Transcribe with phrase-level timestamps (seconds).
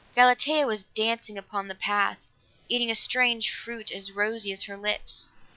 [0.15, 2.17] Galatea was dancing up the path,
[2.67, 5.29] eating a strange fruit as rosy as her lips.